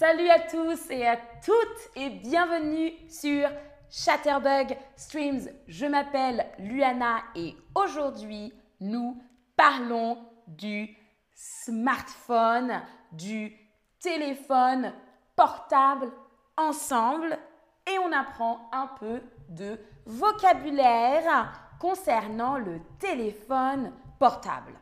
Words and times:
Salut 0.00 0.30
à 0.30 0.38
tous 0.38 0.90
et 0.90 1.06
à 1.06 1.18
toutes 1.44 1.94
et 1.94 2.08
bienvenue 2.08 2.90
sur 3.10 3.50
Chatterbug 3.90 4.74
Streams. 4.96 5.50
Je 5.68 5.84
m'appelle 5.84 6.46
Luana 6.58 7.16
et 7.36 7.54
aujourd'hui 7.74 8.50
nous 8.80 9.22
parlons 9.58 10.16
du 10.46 10.96
smartphone, 11.34 12.80
du 13.12 13.54
téléphone 14.00 14.94
portable 15.36 16.10
ensemble 16.56 17.38
et 17.86 17.98
on 17.98 18.10
apprend 18.10 18.70
un 18.72 18.86
peu 18.98 19.20
de 19.50 19.78
vocabulaire 20.06 21.52
concernant 21.78 22.56
le 22.56 22.80
téléphone 22.98 23.92
portable. 24.18 24.72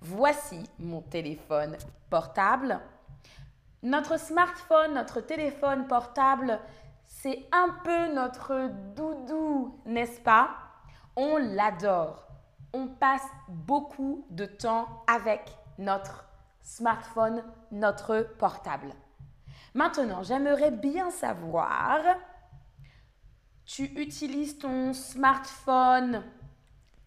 Voici 0.00 0.62
mon 0.78 1.02
téléphone 1.02 1.76
portable. 2.08 2.80
Notre 3.82 4.18
smartphone, 4.18 4.94
notre 4.94 5.20
téléphone 5.22 5.86
portable, 5.86 6.60
c'est 7.06 7.48
un 7.50 7.68
peu 7.82 8.12
notre 8.12 8.68
doudou, 8.94 9.80
n'est-ce 9.86 10.20
pas? 10.20 10.50
On 11.16 11.38
l'adore. 11.38 12.26
On 12.72 12.88
passe 12.88 13.26
beaucoup 13.48 14.26
de 14.30 14.44
temps 14.44 14.86
avec 15.06 15.56
notre 15.78 16.26
smartphone, 16.60 17.42
notre 17.72 18.20
portable. 18.38 18.92
Maintenant, 19.74 20.22
j'aimerais 20.22 20.70
bien 20.70 21.10
savoir, 21.10 22.00
tu 23.64 23.84
utilises 23.84 24.58
ton 24.58 24.92
smartphone 24.92 26.22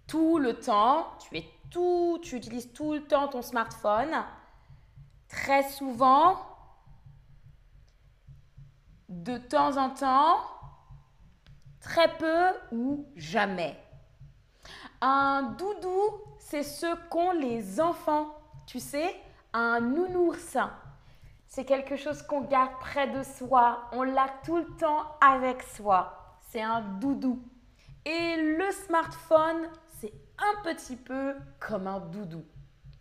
tout 0.07 0.39
le 0.39 0.59
temps, 0.59 1.07
tu 1.19 1.37
es 1.37 1.45
tout, 1.69 2.19
tu 2.21 2.35
utilises 2.35 2.73
tout 2.73 2.93
le 2.93 3.03
temps 3.03 3.27
ton 3.27 3.41
smartphone, 3.41 4.23
très 5.27 5.63
souvent, 5.69 6.52
de 9.21 9.37
temps 9.37 9.77
en 9.77 9.89
temps, 9.91 10.41
très 11.79 12.17
peu 12.17 12.47
ou 12.71 13.05
jamais. 13.15 13.77
Un 15.01 15.55
doudou, 15.57 16.21
c'est 16.39 16.63
ce 16.63 16.95
qu'ont 17.09 17.31
les 17.31 17.79
enfants, 17.79 18.35
tu 18.65 18.79
sais, 18.79 19.15
un 19.53 19.81
nounours. 19.81 20.57
C'est 21.47 21.65
quelque 21.65 21.95
chose 21.95 22.23
qu'on 22.23 22.41
garde 22.41 22.79
près 22.79 23.07
de 23.07 23.21
soi, 23.21 23.89
on 23.91 24.03
l'a 24.03 24.27
tout 24.43 24.57
le 24.57 24.75
temps 24.77 25.05
avec 25.21 25.61
soi. 25.61 26.39
C'est 26.49 26.61
un 26.61 26.81
doudou. 26.81 27.43
Et 28.05 28.37
le 28.37 28.71
smartphone, 28.71 29.69
c'est 29.99 30.13
un 30.39 30.63
petit 30.63 30.95
peu 30.95 31.35
comme 31.59 31.87
un 31.87 31.99
doudou 31.99 32.43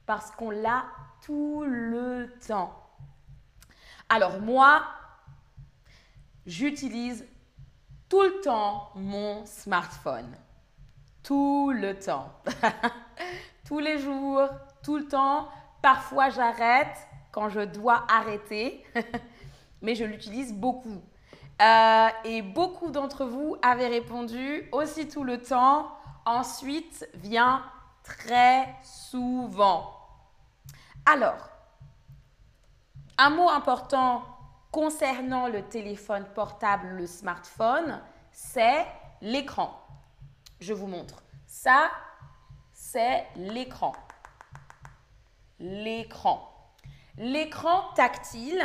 parce 0.07 0.31
qu'on 0.33 0.51
l'a 0.51 0.85
tout 1.25 1.65
le 1.65 2.35
temps. 2.47 2.77
Alors 4.09 4.41
moi, 4.41 4.83
j'utilise 6.47 7.27
tout 8.09 8.23
le 8.23 8.41
temps 8.43 8.91
mon 8.95 9.45
smartphone. 9.47 10.37
Tout 11.23 11.73
le 11.75 11.99
temps. 11.99 12.31
Tous 13.67 13.79
les 13.79 13.99
jours, 13.99 14.49
tout 14.83 14.99
le 14.99 15.07
temps. 15.07 15.49
Parfois, 15.81 16.31
j'arrête 16.31 16.97
quand 17.31 17.49
je 17.49 17.61
dois 17.61 18.05
arrêter, 18.09 18.85
mais 19.83 19.95
je 19.95 20.05
l'utilise 20.05 20.53
beaucoup. 20.53 21.01
Euh, 21.63 22.09
et 22.25 22.43
beaucoup 22.43 22.91
d'entre 22.91 23.25
vous 23.25 23.57
avaient 23.63 23.89
répondu 23.89 24.69
aussi 24.73 25.09
tout 25.09 25.25
le 25.25 25.41
temps. 25.41 25.97
Ensuite 26.27 27.09
vient 27.15 27.63
très 28.03 28.69
souvent. 28.83 29.97
Alors, 31.07 31.49
un 33.19 33.31
mot 33.31 33.49
important 33.49 34.25
concernant 34.73 35.49
le 35.49 35.63
téléphone 35.63 36.25
portable, 36.35 36.89
le 36.89 37.07
smartphone, 37.07 38.01
c'est 38.33 38.87
l'écran. 39.21 39.79
Je 40.61 40.73
vous 40.73 40.87
montre. 40.87 41.23
Ça, 41.47 41.91
c'est 42.73 43.27
l'écran. 43.37 43.93
L'écran. 45.61 46.49
L'écran 47.19 47.93
tactile, 47.95 48.65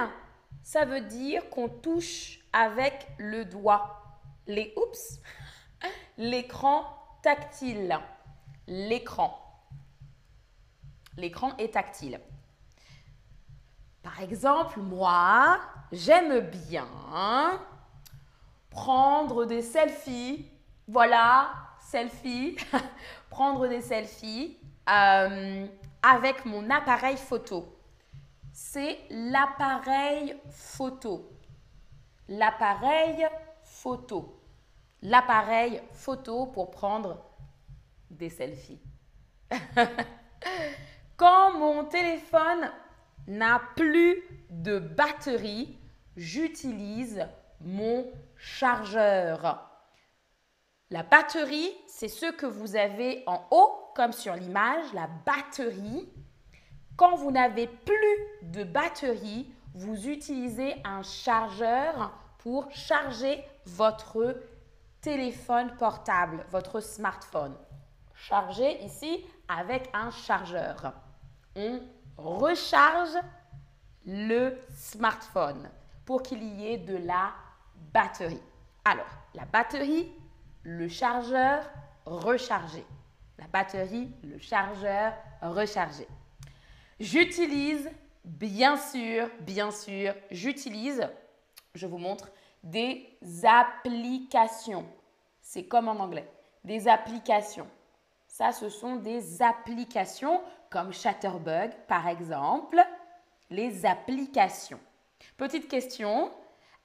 ça 0.64 0.86
veut 0.86 1.02
dire 1.02 1.50
qu'on 1.50 1.68
touche 1.68 2.40
avec 2.54 3.08
le 3.18 3.44
doigt. 3.44 4.02
Les 4.48 4.74
oups, 4.78 5.20
l'écran 6.18 6.86
tactile. 7.22 8.00
L'écran. 8.66 9.38
L'écran 11.18 11.56
est 11.58 11.74
tactile. 11.74 12.22
Par 14.08 14.22
exemple, 14.22 14.80
moi, 14.80 15.60
j'aime 15.92 16.40
bien 16.40 16.88
prendre 18.70 19.44
des 19.44 19.62
selfies. 19.62 20.50
Voilà, 20.88 21.50
selfie. 21.82 22.56
prendre 23.30 23.68
des 23.68 23.82
selfies 23.82 24.58
euh, 24.90 25.68
avec 26.02 26.46
mon 26.46 26.70
appareil 26.70 27.18
photo. 27.18 27.78
C'est 28.54 28.98
l'appareil 29.10 30.38
photo. 30.52 31.30
L'appareil 32.30 33.28
photo. 33.66 34.40
L'appareil 35.02 35.82
photo 35.92 36.46
pour 36.46 36.72
prendre 36.72 37.26
des 38.10 38.30
selfies. 38.30 38.80
Quand 41.18 41.60
mon 41.60 41.84
téléphone 41.84 42.72
n'a 43.28 43.62
plus 43.76 44.24
de 44.50 44.80
batterie, 44.80 45.78
j'utilise 46.16 47.28
mon 47.62 48.10
chargeur. 48.38 49.64
La 50.90 51.04
batterie, 51.04 51.70
c'est 51.88 52.08
ce 52.08 52.32
que 52.32 52.46
vous 52.46 52.78
avez 52.78 53.24
en 53.28 53.46
haut, 53.52 53.92
comme 53.96 54.14
sur 54.14 54.34
l'image, 54.36 54.94
la 54.94 55.10
batterie. 55.26 56.08
Quand 56.96 57.16
vous 57.16 57.32
n'avez 57.32 57.68
plus 57.68 58.18
de 58.44 58.64
batterie, 58.64 59.52
vous 59.74 60.08
utilisez 60.08 60.76
un 60.86 61.04
chargeur 61.04 62.18
pour 62.40 62.72
charger 62.72 63.44
votre 63.66 64.36
téléphone 65.02 65.76
portable, 65.78 66.46
votre 66.52 66.80
smartphone. 66.80 67.56
Chargé 68.16 68.82
ici 68.84 69.26
avec 69.48 69.90
un 69.94 70.10
chargeur. 70.10 70.94
Recharge 72.18 73.18
le 74.06 74.58
smartphone 74.74 75.70
pour 76.06 76.24
qu'il 76.24 76.44
y 76.44 76.68
ait 76.68 76.78
de 76.78 76.98
la 76.98 77.34
batterie. 77.94 78.42
Alors, 78.86 79.06
la 79.34 79.46
batterie, 79.46 80.12
le 80.64 80.88
chargeur, 80.88 81.70
rechargé. 82.06 82.86
La 83.38 83.48
batterie, 83.48 84.12
le 84.24 84.40
chargeur, 84.40 85.14
rechargé. 85.42 86.08
J'utilise, 87.00 87.90
bien 88.24 88.78
sûr, 88.78 89.30
bien 89.42 89.70
sûr, 89.70 90.14
j'utilise, 90.32 91.08
je 91.76 91.86
vous 91.86 92.00
montre, 92.00 92.30
des 92.64 93.18
applications. 93.44 94.86
C'est 95.42 95.66
comme 95.66 95.88
en 95.88 96.00
anglais, 96.00 96.30
des 96.64 96.88
applications. 96.88 97.68
Ça, 98.28 98.52
ce 98.52 98.70
sont 98.70 98.96
des 98.98 99.42
applications 99.42 100.42
comme 100.70 100.94
Chatterbug, 100.94 101.72
par 101.88 102.08
exemple. 102.08 102.80
Les 103.50 103.86
applications. 103.86 104.80
Petite 105.38 105.68
question, 105.68 106.32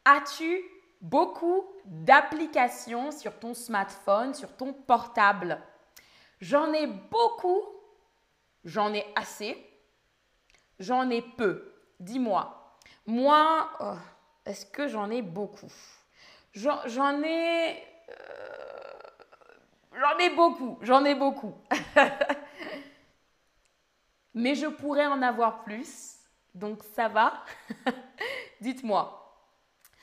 as-tu 0.04 0.62
beaucoup 1.00 1.64
d'applications 1.84 3.10
sur 3.10 3.38
ton 3.38 3.54
smartphone, 3.54 4.34
sur 4.34 4.56
ton 4.56 4.72
portable? 4.72 5.58
J'en 6.40 6.72
ai 6.72 6.86
beaucoup, 6.86 7.62
j'en 8.64 8.92
ai 8.92 9.04
assez, 9.16 9.56
j'en 10.78 11.10
ai 11.10 11.22
peu. 11.22 11.72
Dis-moi, 12.00 12.76
moi, 13.06 13.70
oh, 13.80 13.94
est-ce 14.46 14.66
que 14.66 14.88
j'en 14.88 15.10
ai 15.10 15.22
beaucoup? 15.22 15.72
J'en 16.52 17.22
ai... 17.22 17.84
Euh, 18.08 18.14
j'en 19.94 20.18
ai 20.18 20.30
beaucoup, 20.30 20.78
j'en 20.82 21.04
ai 21.04 21.14
beaucoup. 21.14 21.54
Mais 24.34 24.54
je 24.54 24.66
pourrais 24.66 25.06
en 25.06 25.20
avoir 25.22 25.62
plus, 25.62 26.16
donc 26.54 26.82
ça 26.94 27.08
va. 27.08 27.44
Dites-moi. 28.60 29.18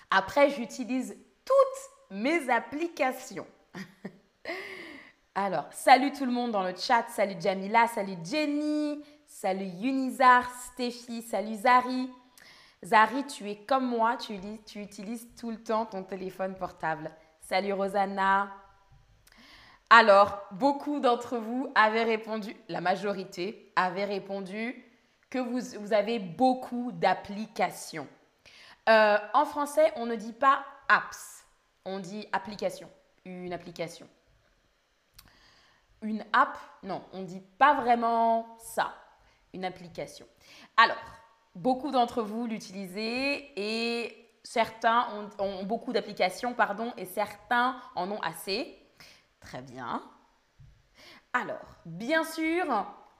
Après, 0.09 0.49
j'utilise 0.49 1.17
toutes 1.45 2.17
mes 2.17 2.49
applications. 2.49 3.47
Alors, 5.35 5.65
salut 5.71 6.11
tout 6.11 6.25
le 6.25 6.31
monde 6.31 6.51
dans 6.51 6.63
le 6.63 6.75
chat. 6.75 7.05
Salut 7.09 7.35
Jamila, 7.39 7.87
salut 7.87 8.17
Jenny, 8.23 9.03
salut 9.25 9.69
Unizar, 9.81 10.49
Stéphie, 10.73 11.21
salut 11.21 11.55
Zari. 11.55 12.09
Zari, 12.83 13.25
tu 13.25 13.49
es 13.49 13.57
comme 13.57 13.87
moi, 13.87 14.17
tu, 14.17 14.39
tu 14.65 14.81
utilises 14.81 15.27
tout 15.39 15.51
le 15.51 15.61
temps 15.61 15.85
ton 15.85 16.03
téléphone 16.03 16.55
portable. 16.55 17.11
Salut 17.41 17.73
Rosanna. 17.73 18.51
Alors, 19.89 20.43
beaucoup 20.51 20.99
d'entre 20.99 21.37
vous 21.37 21.71
avaient 21.73 22.03
répondu, 22.03 22.55
la 22.67 22.79
majorité 22.79 23.68
avait 23.85 24.05
répondu 24.05 24.83
que 25.29 25.39
vous, 25.39 25.79
vous 25.79 25.93
avez 25.93 26.19
beaucoup 26.19 26.91
d'applications. 26.91 28.07
Euh, 28.89 29.17
en 29.33 29.45
français, 29.45 29.93
on 29.95 30.05
ne 30.05 30.15
dit 30.15 30.33
pas 30.33 30.65
apps, 30.87 31.45
on 31.85 31.99
dit 31.99 32.27
application, 32.31 32.89
une 33.25 33.53
application. 33.53 34.07
Une 36.01 36.25
app, 36.33 36.57
non, 36.83 37.03
on 37.13 37.19
ne 37.19 37.25
dit 37.25 37.41
pas 37.57 37.75
vraiment 37.75 38.57
ça, 38.59 38.93
une 39.53 39.65
application. 39.65 40.25
Alors, 40.77 40.97
beaucoup 41.55 41.91
d'entre 41.91 42.21
vous 42.21 42.47
l'utilisent 42.47 42.97
et 42.97 44.29
certains 44.43 45.07
ont, 45.39 45.63
beaucoup 45.63 45.93
d'applications, 45.93 46.53
pardon, 46.53 46.93
et 46.97 47.05
certains 47.05 47.79
en 47.95 48.09
ont 48.11 48.21
assez. 48.21 48.77
Très 49.41 49.61
bien. 49.61 50.01
Alors, 51.33 51.75
bien 51.85 52.23
sûr, 52.23 52.65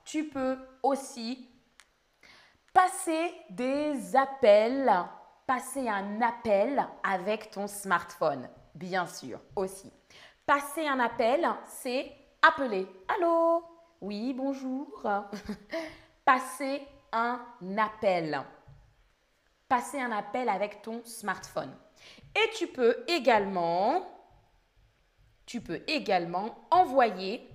tu 0.10 0.28
peux 0.28 0.58
aussi 0.82 1.48
passer 2.74 3.32
des 3.52 4.16
appels, 4.16 4.92
passer 5.46 5.88
un 5.88 6.20
appel 6.22 6.84
avec 7.04 7.52
ton 7.52 7.68
smartphone, 7.68 8.50
bien 8.74 9.06
sûr, 9.06 9.40
aussi. 9.56 9.94
Passer 10.48 10.88
un 10.88 11.00
appel, 11.00 11.48
c'est 11.68 12.12
appeler. 12.42 12.88
Allô? 13.08 13.64
Oui, 14.02 14.34
bonjour. 14.34 15.04
passer 16.26 16.82
un 17.12 17.40
appel. 17.78 18.42
Passer 19.68 20.02
un 20.02 20.12
appel 20.12 20.50
avec 20.50 20.82
ton 20.82 21.04
smartphone. 21.06 21.72
Et 22.34 22.50
tu 22.56 22.66
peux 22.66 23.04
également, 23.08 24.08
tu 25.46 25.62
peux 25.62 25.84
également 25.86 26.68
envoyer 26.72 27.48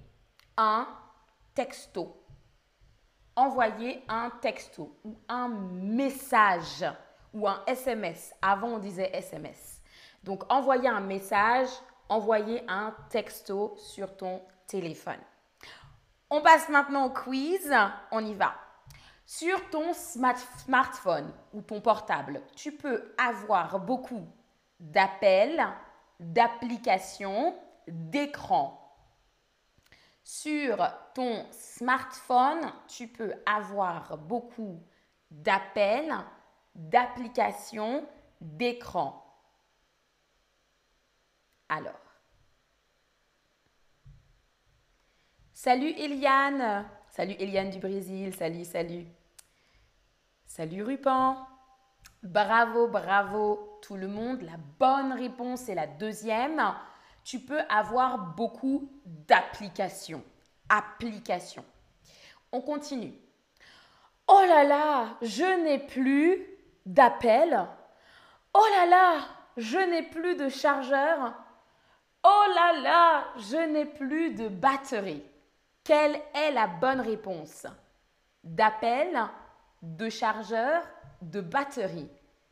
un 0.57 0.87
texto. 1.53 2.24
Envoyer 3.37 4.05
un 4.09 4.31
texto 4.41 4.97
ou 5.05 5.17
un 5.29 5.49
message 5.49 6.85
ou 7.33 7.49
un 7.49 7.63
SMS. 7.67 8.35
Avant, 8.41 8.69
on 8.69 8.79
disait 8.79 9.11
SMS. 9.13 9.83
Donc, 10.23 10.51
envoyer 10.51 10.89
un 10.89 11.01
message, 11.01 11.69
envoyer 12.09 12.63
un 12.69 12.95
texto 13.11 13.75
sur 13.77 14.17
ton 14.17 14.41
téléphone. 14.67 15.21
On 16.31 16.41
passe 16.41 16.69
maintenant 16.69 17.07
au 17.07 17.11
quiz. 17.11 17.73
On 18.11 18.25
y 18.25 18.35
va. 18.35 18.55
Sur 19.27 19.71
ton 19.71 19.93
smartphone 19.95 21.33
ou 21.53 21.63
ton 21.63 21.81
portable, 21.81 22.43
tu 22.55 22.73
peux 22.73 23.15
avoir 23.17 23.81
beaucoup 23.81 24.27
d'appels, 24.79 25.67
d'applications, 26.21 27.55
d'écrans. 27.89 28.84
Sur 30.25 30.79
ton 31.15 31.47
smartphone, 31.53 32.73
tu 32.88 33.09
peux 33.09 33.35
avoir 33.44 34.17
beaucoup 34.17 34.82
d'appels, 35.31 36.15
d'applications, 36.75 38.09
d'écrans. 38.41 39.21
Alors, 41.69 41.93
salut 45.53 45.91
Eliane, 45.91 46.88
salut 47.11 47.35
Eliane 47.38 47.69
du 47.69 47.79
Brésil, 47.79 48.35
salut, 48.35 48.65
salut. 48.65 49.06
Salut 50.47 50.85
Rupan, 50.85 51.47
bravo, 52.23 52.88
bravo 52.88 53.79
tout 53.82 53.97
le 53.97 54.09
monde. 54.09 54.41
La 54.41 54.56
bonne 54.79 55.12
réponse 55.12 55.69
est 55.69 55.75
la 55.75 55.87
deuxième 55.87 56.62
tu 57.25 57.41
peux 57.41 57.61
avoir 57.69 58.19
beaucoup 58.19 58.88
d'applications. 59.05 60.23
Applications. 60.69 61.65
On 62.53 62.61
continue. 62.61 63.15
Oh 64.29 64.43
là 64.47 64.65
là, 64.65 65.17
je 65.23 65.62
n'ai 65.65 65.79
plus 65.79 66.47
d'appel. 66.87 67.67
Oh 68.53 68.67
là 68.76 68.87
là, 68.87 69.21
je 69.56 69.79
n'ai 69.79 70.03
plus 70.03 70.37
de 70.37 70.49
chargeur. 70.49 71.35
Oh 72.23 72.44
là 72.55 72.81
là, 72.81 73.25
je 73.37 73.56
n'ai 73.56 73.85
plus 73.85 74.35
de 74.35 74.49
batterie. 74.49 75.23
Quelle 75.82 76.19
est 76.35 76.53
la 76.53 76.67
bonne 76.67 77.00
réponse? 77.00 77.67
D'appel, 78.43 79.19
de 79.82 80.09
chargeur, 80.09 80.82
de 81.21 81.41
batterie. 81.41 82.09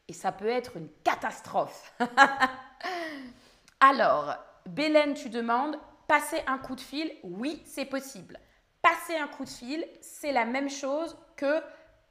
Et 0.08 0.12
ça 0.12 0.32
peut 0.32 0.48
être 0.48 0.76
une 0.76 0.88
catastrophe. 1.04 1.94
Alors, 3.80 4.36
Bélène, 4.66 5.14
tu 5.14 5.28
demandes, 5.28 5.78
passer 6.06 6.42
un 6.46 6.58
coup 6.58 6.74
de 6.74 6.80
fil 6.80 7.12
Oui, 7.22 7.62
c'est 7.66 7.84
possible. 7.84 8.38
Passer 8.80 9.16
un 9.16 9.28
coup 9.28 9.44
de 9.44 9.50
fil, 9.50 9.86
c'est 10.00 10.32
la 10.32 10.44
même 10.44 10.70
chose 10.70 11.16
que 11.36 11.60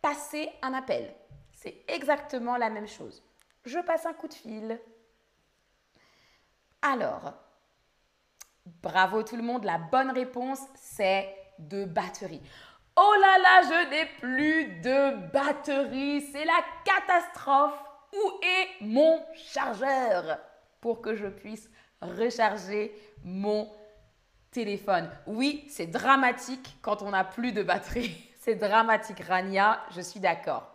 passer 0.01 0.50
un 0.62 0.74
appel. 0.74 1.13
C'est 1.51 1.83
exactement 1.88 2.57
la 2.57 2.69
même 2.69 2.88
chose. 2.88 3.24
Je 3.65 3.80
passe 3.80 4.06
un 4.06 4.13
coup 4.13 4.27
de 4.27 4.33
fil. 4.33 4.80
Alors, 6.81 7.33
bravo 8.81 9.21
tout 9.24 9.36
le 9.36 9.44
monde, 9.44 9.63
la 9.63 9.77
bonne 9.77 10.12
réponse, 10.12 10.62
c'est 10.75 11.36
de 11.59 11.86
batterie. 11.86 12.42
Oh 12.95 13.13
là 13.21 13.38
là, 13.38 13.62
je 13.63 13.89
n'ai 13.89 14.06
plus 14.19 14.81
de 14.81 15.31
batterie, 15.31 16.21
c'est 16.31 16.45
la 16.45 16.59
catastrophe. 16.83 17.80
Où 18.13 18.31
est 18.44 18.83
mon 18.83 19.24
chargeur? 19.36 20.39
Pour 20.81 21.01
que 21.01 21.15
je 21.15 21.27
puisse 21.27 21.69
recharger 22.01 22.94
mon 23.24 23.69
téléphone. 24.51 25.09
Oui, 25.27 25.65
c'est 25.69 25.88
dramatique 25.88 26.77
quand 26.81 27.01
on 27.01 27.12
n'a 27.12 27.24
plus 27.24 27.51
de 27.51 27.63
batterie. 27.63 28.27
C'est 28.42 28.56
dramatique, 28.56 29.19
Rania, 29.19 29.80
je 29.92 30.01
suis 30.01 30.19
d'accord. 30.19 30.68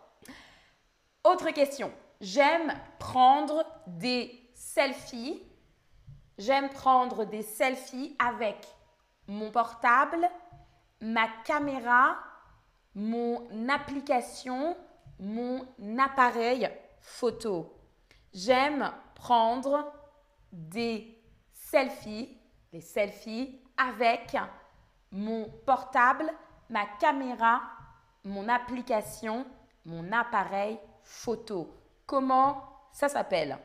Autre 1.25 1.49
question. 1.49 1.91
J'aime 2.21 2.73
prendre 2.97 3.65
des 3.87 4.49
selfies. 4.53 5.43
J'aime 6.37 6.69
prendre 6.69 7.25
des 7.25 7.41
selfies 7.41 8.15
avec 8.19 8.65
mon 9.27 9.51
portable, 9.51 10.29
ma 11.01 11.27
caméra, 11.43 12.15
mon 12.95 13.45
application, 13.67 14.77
mon 15.19 15.67
appareil 15.99 16.69
photo. 17.01 17.75
J'aime 18.33 18.93
prendre 19.13 19.91
des 20.53 21.16
selfies, 21.69 22.37
des 22.71 22.81
selfies 22.81 23.59
avec 23.77 24.35
mon 25.11 25.49
portable, 25.65 26.31
ma 26.69 26.85
caméra, 26.99 27.61
mon 28.23 28.47
application, 28.47 29.45
mon 29.85 30.11
appareil 30.11 30.79
photo. 31.03 31.73
Comment 32.05 32.63
ça 32.91 33.09
s'appelle? 33.09 33.57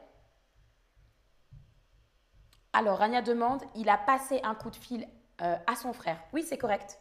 Alors, 2.73 2.99
Rania 2.99 3.23
demande, 3.23 3.62
il 3.75 3.88
a 3.88 3.99
passé 3.99 4.41
un 4.43 4.55
coup 4.55 4.71
de 4.71 4.76
fil 4.76 5.07
euh, 5.41 5.57
à 5.67 5.76
son 5.76 5.93
frère. 5.93 6.23
Oui, 6.33 6.43
c'est 6.43 6.59
correct. 6.59 6.99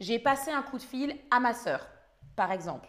J'ai 0.00 0.18
passé 0.18 0.50
un 0.50 0.62
coup 0.62 0.78
de 0.78 0.82
fil 0.82 1.16
à 1.30 1.40
ma 1.40 1.52
sœur, 1.52 1.86
par 2.36 2.52
exemple. 2.52 2.88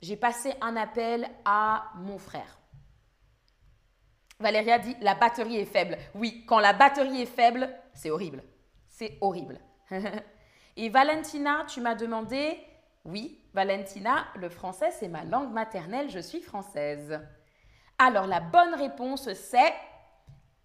J'ai 0.00 0.16
passé 0.16 0.54
un 0.60 0.76
appel 0.76 1.30
à 1.44 1.92
mon 1.96 2.18
frère. 2.18 2.58
Valéria 4.42 4.78
dit 4.78 4.96
la 5.00 5.14
batterie 5.14 5.56
est 5.56 5.64
faible. 5.64 5.96
Oui, 6.14 6.44
quand 6.46 6.58
la 6.58 6.72
batterie 6.72 7.22
est 7.22 7.26
faible, 7.26 7.70
c'est 7.94 8.10
horrible. 8.10 8.42
C'est 8.88 9.16
horrible. 9.20 9.58
Et 10.76 10.88
Valentina, 10.88 11.64
tu 11.68 11.80
m'as 11.80 11.94
demandé, 11.94 12.58
oui, 13.04 13.38
Valentina, 13.54 14.26
le 14.36 14.48
français, 14.48 14.90
c'est 14.90 15.08
ma 15.08 15.24
langue 15.24 15.52
maternelle, 15.52 16.10
je 16.10 16.18
suis 16.18 16.40
française. 16.40 17.20
Alors 17.98 18.26
la 18.26 18.40
bonne 18.40 18.74
réponse, 18.74 19.32
c'est 19.32 19.72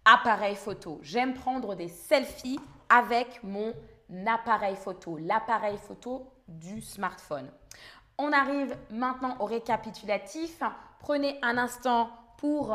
appareil 0.04 0.56
photo. 0.56 0.98
J'aime 1.02 1.34
prendre 1.34 1.74
des 1.74 1.88
selfies 1.88 2.60
avec 2.88 3.42
mon 3.42 3.74
appareil 4.26 4.76
photo, 4.76 5.18
l'appareil 5.18 5.76
photo 5.76 6.32
du 6.48 6.80
smartphone. 6.80 7.50
On 8.16 8.32
arrive 8.32 8.76
maintenant 8.90 9.36
au 9.40 9.44
récapitulatif. 9.44 10.62
Prenez 11.00 11.38
un 11.42 11.58
instant 11.58 12.10
pour 12.38 12.74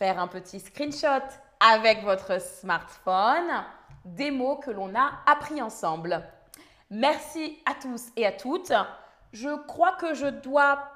faire 0.00 0.18
un 0.18 0.28
petit 0.28 0.60
screenshot 0.60 1.26
avec 1.60 2.02
votre 2.04 2.40
smartphone 2.40 3.50
des 4.06 4.30
mots 4.30 4.56
que 4.56 4.70
l'on 4.70 4.94
a 4.94 5.10
appris 5.26 5.60
ensemble. 5.60 6.24
Merci 6.88 7.58
à 7.66 7.74
tous 7.74 8.06
et 8.16 8.24
à 8.24 8.32
toutes. 8.32 8.72
Je 9.34 9.54
crois 9.66 9.92
que 9.92 10.14
je 10.14 10.26
dois 10.26 10.89